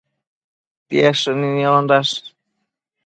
[0.89, 2.17] Tied shënino niondash